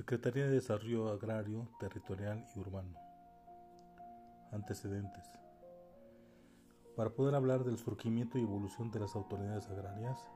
[0.00, 2.98] Secretaría de Desarrollo Agrario, Territorial y Urbano.
[4.50, 5.30] Antecedentes.
[6.96, 10.26] Para poder hablar del surgimiento y evolución de las autoridades agrarias,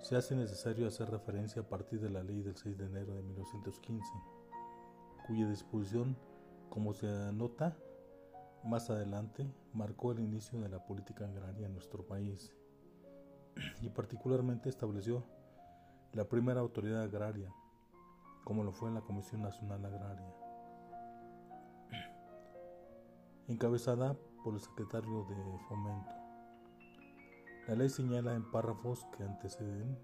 [0.00, 3.22] se hace necesario hacer referencia a partir de la ley del 6 de enero de
[3.24, 4.10] 1915,
[5.26, 6.16] cuya disposición,
[6.70, 7.76] como se anota
[8.64, 12.54] más adelante, marcó el inicio de la política agraria en nuestro país
[13.82, 15.26] y particularmente estableció
[16.14, 17.52] la primera autoridad agraria,
[18.44, 20.34] como lo fue en la Comisión Nacional Agraria,
[23.48, 26.12] encabezada por el secretario de Fomento.
[27.68, 29.96] La ley señala en párrafos que anteceden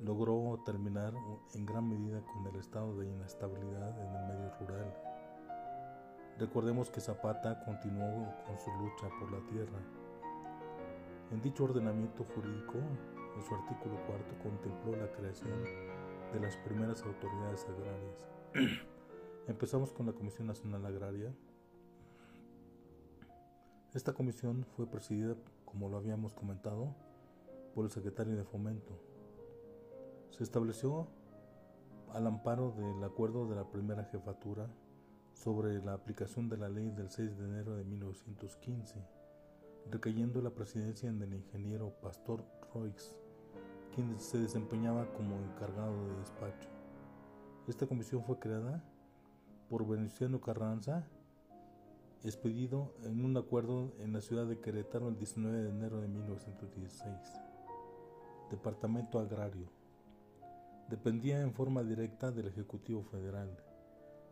[0.00, 1.12] logró terminar
[1.54, 4.94] en gran medida con el estado de inestabilidad en el medio rural.
[6.38, 9.80] Recordemos que Zapata continuó con su lucha por la tierra.
[11.32, 15.64] En dicho ordenamiento jurídico, en su artículo cuarto contempló la creación
[16.32, 18.26] de las primeras autoridades agrarias.
[19.48, 21.34] Empezamos con la Comisión Nacional Agraria.
[23.94, 26.94] Esta comisión fue presidida, como lo habíamos comentado,
[27.74, 29.00] por el secretario de Fomento.
[30.30, 31.08] Se estableció
[32.12, 34.68] al amparo del acuerdo de la primera jefatura
[35.32, 38.96] sobre la aplicación de la ley del 6 de enero de 1915,
[39.90, 43.16] recayendo la presidencia en el ingeniero Pastor Roix
[43.98, 46.68] quien se desempeñaba como encargado de despacho.
[47.66, 48.84] Esta comisión fue creada
[49.68, 51.04] por Venustiano Carranza,
[52.22, 57.12] expedido en un acuerdo en la ciudad de Querétaro el 19 de enero de 1916.
[58.52, 59.66] Departamento Agrario.
[60.88, 63.50] Dependía en forma directa del Ejecutivo Federal,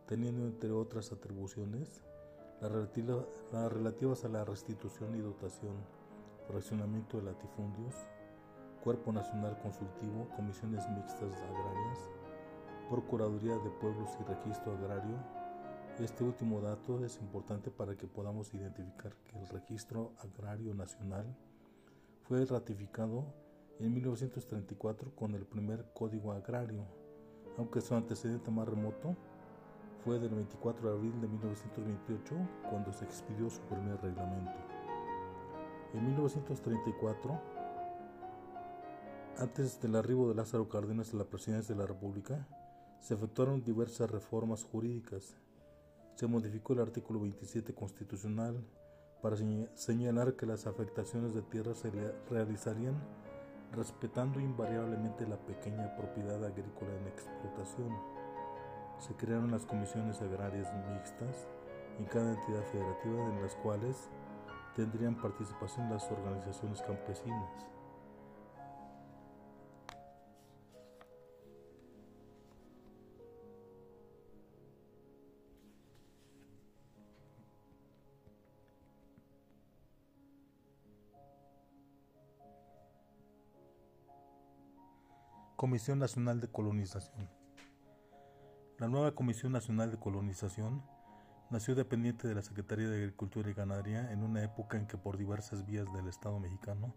[0.05, 2.05] teniendo entre otras atribuciones
[2.61, 5.75] las relativas a la restitución y dotación,
[6.47, 7.95] fraccionamiento de latifundios,
[8.87, 12.09] Cuerpo Nacional Consultivo, Comisiones Mixtas Agrarias,
[12.89, 15.17] Procuraduría de Pueblos y Registro Agrario.
[15.99, 21.25] Este último dato es importante para que podamos identificar que el Registro Agrario Nacional
[22.29, 23.25] fue ratificado
[23.81, 26.85] en 1934 con el primer Código Agrario,
[27.57, 29.17] aunque su antecedente más remoto
[30.05, 32.35] fue del 24 de abril de 1928
[32.69, 34.55] cuando se expidió su primer reglamento.
[35.93, 37.56] En 1934
[39.39, 42.47] antes del arribo de Lázaro Cárdenas a la presidencia de la República,
[42.99, 45.35] se efectuaron diversas reformas jurídicas.
[46.15, 48.65] Se modificó el artículo 27 constitucional
[49.21, 49.37] para
[49.75, 51.91] señalar que las afectaciones de tierra se
[52.29, 52.95] realizarían
[53.73, 57.91] respetando invariablemente la pequeña propiedad agrícola en explotación.
[58.97, 61.47] Se crearon las comisiones agrarias mixtas
[61.99, 64.09] en cada entidad federativa en las cuales
[64.75, 67.76] tendrían participación las organizaciones campesinas.
[85.57, 87.27] Comisión Nacional de Colonización.
[88.77, 90.83] La nueva Comisión Nacional de Colonización
[91.49, 95.17] nació dependiente de la Secretaría de Agricultura y Ganadería en una época en que por
[95.17, 96.93] diversas vías del Estado mexicano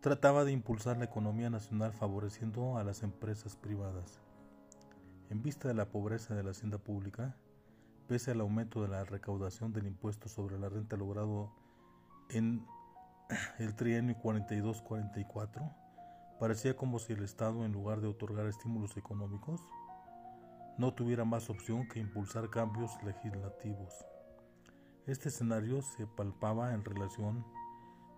[0.00, 4.20] trataba de impulsar la economía nacional favoreciendo a las empresas privadas.
[5.28, 7.34] En vista de la pobreza de la hacienda pública,
[8.06, 11.52] pese al aumento de la recaudación del impuesto sobre la renta logrado
[12.28, 12.64] en
[13.58, 15.79] el trienio 42-44,
[16.40, 19.60] Parecía como si el Estado, en lugar de otorgar estímulos económicos,
[20.78, 23.92] no tuviera más opción que impulsar cambios legislativos.
[25.06, 27.44] Este escenario se palpaba en relación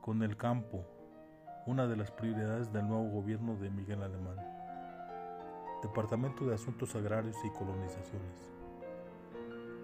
[0.01, 0.87] con el campo,
[1.67, 4.37] una de las prioridades del nuevo gobierno de Miguel Alemán.
[5.83, 8.53] Departamento de Asuntos Agrarios y Colonizaciones.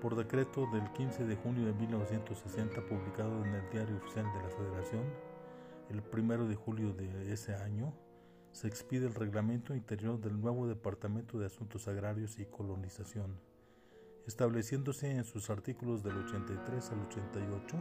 [0.00, 4.48] Por decreto del 15 de junio de 1960, publicado en el Diario Oficial de la
[4.48, 5.02] Federación,
[5.90, 7.92] el 1 de julio de ese año,
[8.58, 13.38] se expide el reglamento interior del nuevo Departamento de Asuntos Agrarios y Colonización,
[14.26, 17.76] estableciéndose en sus artículos del 83 al 88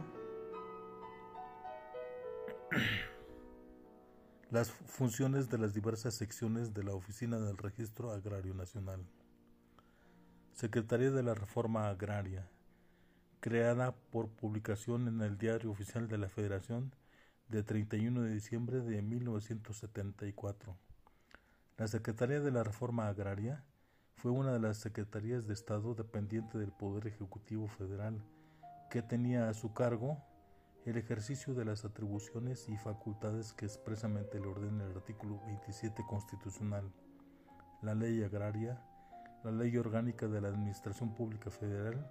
[4.52, 9.04] las funciones de las diversas secciones de la Oficina del Registro Agrario Nacional.
[10.52, 12.48] Secretaría de la Reforma Agraria,
[13.40, 16.92] creada por publicación en el Diario Oficial de la Federación
[17.48, 20.76] de 31 de diciembre de 1974.
[21.78, 23.64] La Secretaría de la Reforma Agraria
[24.16, 28.22] fue una de las secretarías de Estado dependiente del Poder Ejecutivo Federal,
[28.90, 30.22] que tenía a su cargo
[30.84, 36.92] el ejercicio de las atribuciones y facultades que expresamente le ordena el artículo 27 constitucional,
[37.82, 38.82] la ley agraria,
[39.44, 42.10] la Ley Orgánica de la Administración Pública Federal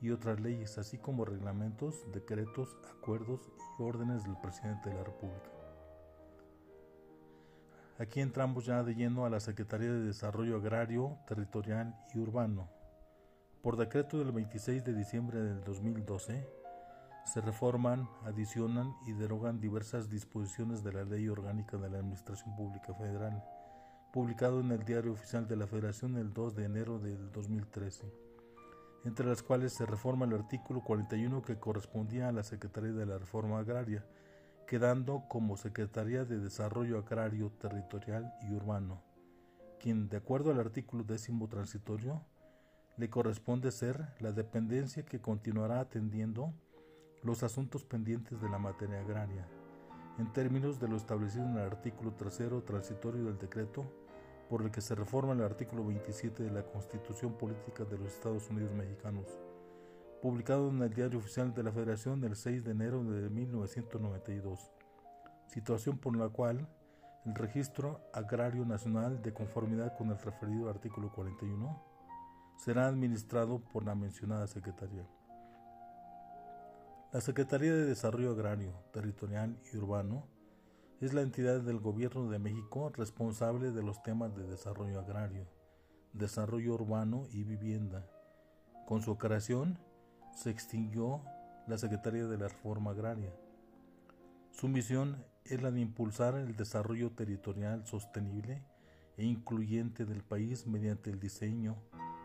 [0.00, 5.50] y otras leyes, así como reglamentos, decretos, acuerdos y órdenes del presidente de la República.
[7.98, 12.70] Aquí entramos ya de lleno a la Secretaría de Desarrollo Agrario, Territorial y Urbano.
[13.62, 16.48] Por decreto del 26 de diciembre del 2012,
[17.24, 22.94] se reforman, adicionan y derogan diversas disposiciones de la Ley Orgánica de la Administración Pública
[22.94, 23.44] Federal,
[24.14, 28.29] publicado en el Diario Oficial de la Federación el 2 de enero del 2013,
[29.04, 33.18] entre las cuales se reforma el artículo 41 que correspondía a la Secretaría de la
[33.18, 34.04] Reforma Agraria,
[34.66, 39.02] quedando como Secretaría de Desarrollo Agrario, Territorial y Urbano,
[39.80, 42.24] quien, de acuerdo al artículo décimo transitorio,
[42.96, 46.52] le corresponde ser la dependencia que continuará atendiendo
[47.22, 49.46] los asuntos pendientes de la materia agraria,
[50.18, 53.90] en términos de lo establecido en el artículo tercero transitorio del decreto
[54.50, 58.50] por el que se reforma el artículo 27 de la Constitución Política de los Estados
[58.50, 59.40] Unidos Mexicanos
[60.20, 64.70] publicado en el Diario Oficial de la Federación el 6 de enero de 1992,
[65.46, 66.68] situación por la cual
[67.24, 71.82] el Registro Agrario Nacional, de conformidad con el referido artículo 41,
[72.58, 75.06] será administrado por la mencionada Secretaría.
[77.12, 80.28] La Secretaría de Desarrollo Agrario, Territorial y Urbano
[81.00, 85.46] es la entidad del Gobierno de México responsable de los temas de desarrollo agrario,
[86.12, 88.06] desarrollo urbano y vivienda.
[88.86, 89.78] Con su creación,
[90.34, 91.22] se extinguió
[91.66, 93.32] la Secretaría de la Reforma Agraria.
[94.52, 98.62] Su misión es la de impulsar el desarrollo territorial sostenible
[99.16, 101.76] e incluyente del país mediante el diseño,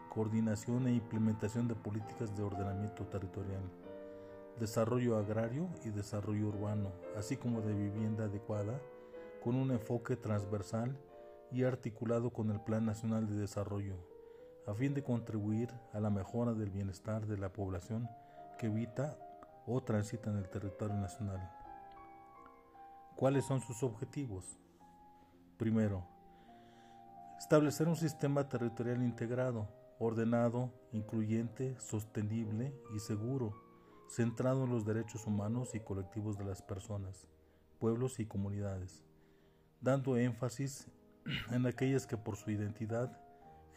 [0.09, 3.63] coordinación e implementación de políticas de ordenamiento territorial,
[4.59, 8.79] desarrollo agrario y desarrollo urbano, así como de vivienda adecuada,
[9.43, 10.97] con un enfoque transversal
[11.51, 14.15] y articulado con el Plan Nacional de Desarrollo
[14.67, 18.09] a fin de contribuir a la mejora del bienestar de la población
[18.57, 19.17] que habita
[19.67, 21.51] o transita en el territorio nacional.
[23.15, 24.59] ¿Cuáles son sus objetivos?
[25.57, 26.05] Primero,
[27.37, 29.69] establecer un sistema territorial integrado,
[29.99, 33.53] ordenado, incluyente, sostenible y seguro,
[34.07, 37.27] centrado en los derechos humanos y colectivos de las personas,
[37.79, 39.03] pueblos y comunidades,
[39.81, 40.87] dando énfasis
[41.51, 43.19] en aquellas que por su identidad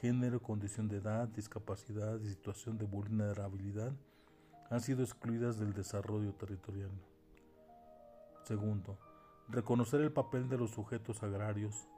[0.01, 3.93] género, condición de edad, discapacidad y situación de vulnerabilidad
[4.71, 6.91] han sido excluidas del desarrollo territorial.
[8.45, 8.99] Segundo,
[9.49, 11.89] reconocer el papel de los sujetos agrarios,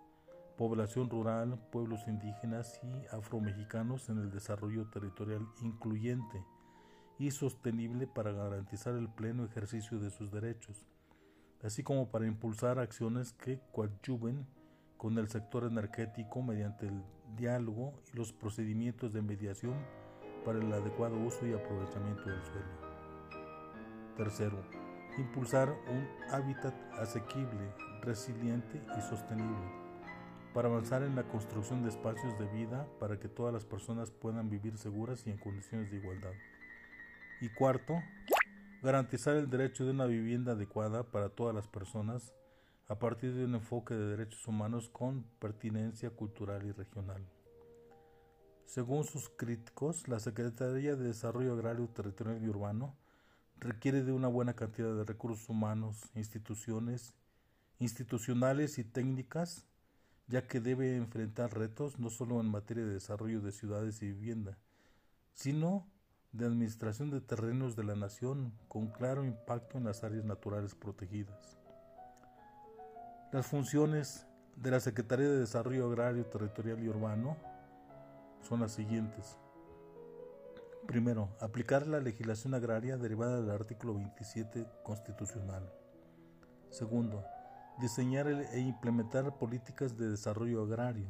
[0.56, 6.44] población rural, pueblos indígenas y afromexicanos en el desarrollo territorial incluyente
[7.20, 10.86] y sostenible para garantizar el pleno ejercicio de sus derechos,
[11.62, 14.46] así como para impulsar acciones que coadyuven
[14.96, 17.02] con el sector energético mediante el
[17.36, 19.74] diálogo y los procedimientos de mediación
[20.46, 22.90] para el adecuado uso y aprovechamiento del suelo.
[24.16, 24.64] Tercero,
[25.18, 29.80] impulsar un hábitat asequible, resiliente y sostenible
[30.54, 34.48] para avanzar en la construcción de espacios de vida para que todas las personas puedan
[34.48, 36.32] vivir seguras y en condiciones de igualdad.
[37.40, 37.94] Y cuarto,
[38.82, 42.34] garantizar el derecho de una vivienda adecuada para todas las personas
[42.88, 47.26] a partir de un enfoque de derechos humanos con pertinencia cultural y regional.
[48.66, 52.96] Según sus críticos, la Secretaría de Desarrollo Agrario, Territorial y Urbano
[53.58, 57.14] requiere de una buena cantidad de recursos humanos, instituciones,
[57.78, 59.66] institucionales y técnicas,
[60.28, 64.58] ya que debe enfrentar retos no solo en materia de desarrollo de ciudades y vivienda,
[65.32, 65.86] sino
[66.32, 71.58] de administración de terrenos de la nación con claro impacto en las áreas naturales protegidas.
[73.32, 77.36] Las funciones de la Secretaría de Desarrollo Agrario, Territorial y Urbano
[78.42, 79.38] son las siguientes.
[80.86, 85.72] Primero, aplicar la legislación agraria derivada del artículo 27 constitucional.
[86.70, 87.24] Segundo,
[87.80, 91.08] diseñar e implementar políticas de desarrollo agrario.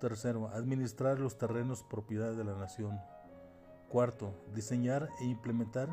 [0.00, 3.00] Tercero, administrar los terrenos propiedad de la nación.
[3.88, 5.88] Cuarto, diseñar e implementar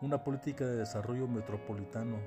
[0.00, 2.18] una política de desarrollo metropolitano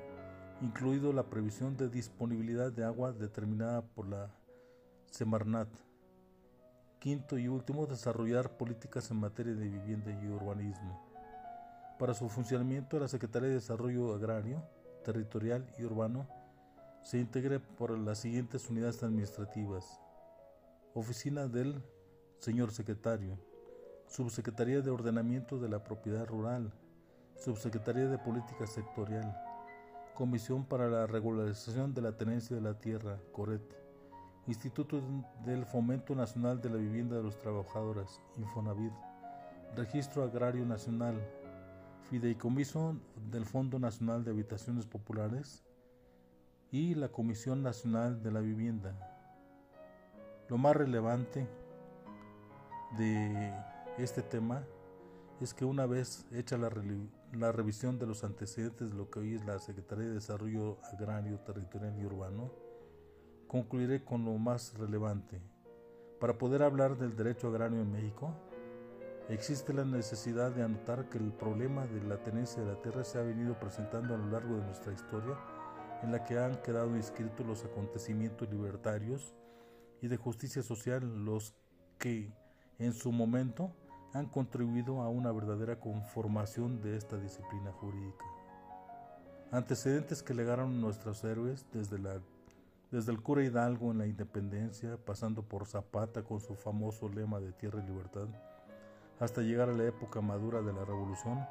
[0.60, 4.30] incluido la previsión de disponibilidad de agua determinada por la
[5.10, 5.68] Semarnat.
[6.98, 11.02] Quinto y último, desarrollar políticas en materia de vivienda y urbanismo.
[11.98, 14.62] Para su funcionamiento, la Secretaría de Desarrollo Agrario,
[15.04, 16.28] Territorial y Urbano
[17.02, 19.98] se integra por las siguientes unidades administrativas.
[20.92, 21.82] Oficina del
[22.38, 23.38] Señor Secretario,
[24.10, 26.72] Subsecretaría de Ordenamiento de la Propiedad Rural,
[27.36, 29.40] Subsecretaría de Política Sectorial,
[30.14, 33.62] Comisión para la Regularización de la Tenencia de la Tierra, CORET,
[34.48, 35.00] Instituto
[35.44, 38.92] del Fomento Nacional de la Vivienda de los Trabajadores, Infonavit,
[39.76, 41.14] Registro Agrario Nacional,
[42.10, 42.96] Fideicomiso
[43.30, 45.62] del Fondo Nacional de Habitaciones Populares.
[46.72, 48.92] Y la Comisión Nacional de la Vivienda.
[50.48, 51.46] Lo más relevante
[52.96, 53.52] de
[54.02, 54.64] este tema
[55.40, 56.70] es que una vez hecha la,
[57.32, 61.38] la, revisión de los antecedentes de lo que hoy es la Secretaría de Desarrollo Agrario,
[61.40, 62.52] Territorial y Urbano,
[63.46, 65.40] concluiré con lo más relevante.
[66.18, 68.34] Para poder hablar del derecho agrario en México,
[69.28, 73.18] existe la necesidad de anotar que el problema de la tenencia de la tierra se
[73.18, 75.36] ha venido presentando a lo largo de nuestra historia,
[76.02, 79.34] en la que han quedado inscritos los acontecimientos libertarios
[80.00, 81.54] y de justicia social, los
[81.98, 82.32] que
[82.78, 83.74] en su momento
[84.12, 88.24] han contribuido a una verdadera conformación de esta disciplina jurídica.
[89.52, 92.20] Antecedentes que legaron nuestros héroes desde, la,
[92.90, 97.52] desde el cura Hidalgo en la independencia, pasando por Zapata con su famoso lema de
[97.52, 98.28] tierra y libertad,
[99.20, 101.46] hasta llegar a la época madura de la revolución,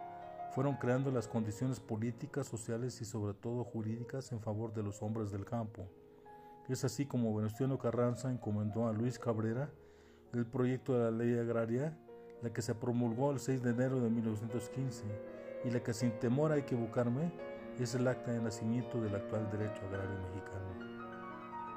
[0.52, 5.32] fueron creando las condiciones políticas, sociales y sobre todo jurídicas en favor de los hombres
[5.32, 5.88] del campo.
[6.68, 9.70] Es así como Venustiano Carranza encomendó a Luis Cabrera
[10.34, 11.98] el proyecto de la ley agraria
[12.42, 15.04] la que se promulgó el 6 de enero de 1915
[15.66, 17.32] y la que sin temor a equivocarme
[17.80, 20.90] es el acta de nacimiento del actual derecho agrario mexicano.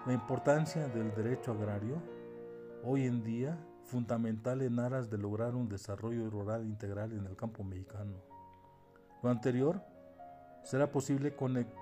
[0.07, 2.03] La importancia del derecho agrario
[2.85, 7.63] hoy en día fundamental en aras de lograr un desarrollo rural integral en el campo
[7.63, 8.15] mexicano.
[9.23, 9.83] Lo anterior
[10.65, 11.37] será posible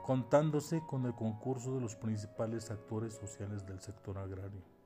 [0.04, 4.79] contándose con el concurso de los principales actores sociales del sector agrario.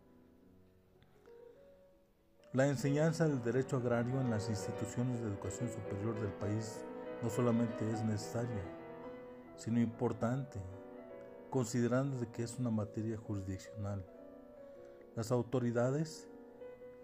[2.54, 6.84] La enseñanza del derecho agrario en las instituciones de educación superior del país
[7.20, 8.62] no solamente es necesaria,
[9.56, 10.60] sino importante,
[11.50, 14.06] considerando que es una materia jurisdiccional.
[15.16, 16.28] Las autoridades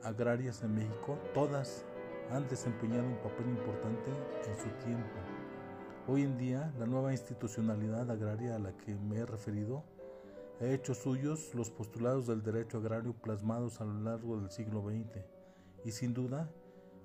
[0.04, 1.84] agrarias en México, todas
[2.30, 4.12] han desempeñado un papel importante
[4.46, 5.18] en su tiempo.
[6.06, 9.82] Hoy en día, la nueva institucionalidad agraria a la que me he referido
[10.60, 15.39] ha hecho suyos los postulados del derecho agrario plasmados a lo largo del siglo XX
[15.84, 16.50] y sin duda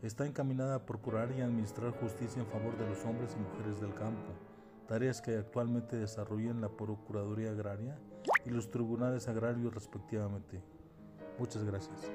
[0.02, 3.94] está encaminada a procurar y administrar justicia en favor de los hombres y mujeres del
[3.94, 4.34] campo,
[4.88, 7.98] tareas que actualmente desarrollan la Procuraduría Agraria
[8.46, 10.62] y los tribunales agrarios respectivamente.
[11.40, 12.12] Muchas gracias.